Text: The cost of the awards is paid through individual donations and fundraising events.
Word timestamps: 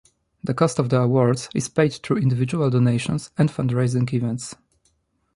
The 0.43 0.55
cost 0.55 0.79
of 0.79 0.89
the 0.89 0.99
awards 0.99 1.47
is 1.53 1.69
paid 1.69 1.93
through 1.93 2.17
individual 2.17 2.71
donations 2.71 3.29
and 3.37 3.51
fundraising 3.51 4.11
events. 4.11 4.55